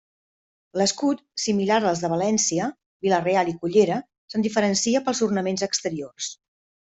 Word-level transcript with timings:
L'escut, 0.81 1.19
similar 1.43 1.75
als 1.89 2.01
de 2.05 2.09
València, 2.13 2.69
Vila-real 3.07 3.53
i 3.53 3.55
Cullera, 3.65 3.99
se'n 4.33 4.47
diferencia 4.49 5.05
pels 5.09 5.23
ornaments 5.29 5.69
exteriors. 5.69 6.33